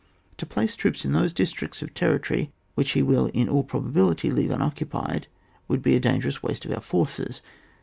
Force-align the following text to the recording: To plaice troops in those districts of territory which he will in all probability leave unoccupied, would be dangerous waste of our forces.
To 0.37 0.47
plaice 0.47 0.75
troops 0.75 1.05
in 1.05 1.11
those 1.13 1.31
districts 1.31 1.83
of 1.83 1.93
territory 1.93 2.51
which 2.73 2.93
he 2.93 3.03
will 3.03 3.27
in 3.35 3.47
all 3.47 3.63
probability 3.63 4.31
leave 4.31 4.49
unoccupied, 4.49 5.27
would 5.67 5.83
be 5.83 5.99
dangerous 5.99 6.41
waste 6.41 6.65
of 6.65 6.71
our 6.71 6.81
forces. 6.81 7.39